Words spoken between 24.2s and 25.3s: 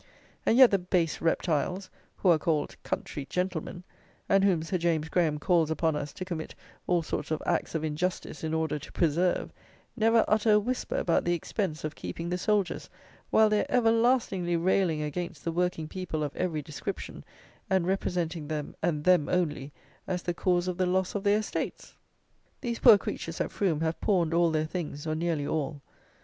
all their things, or